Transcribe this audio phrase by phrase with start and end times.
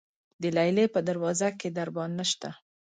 [0.41, 2.49] د لیلې په دروازه کې دربان نشته.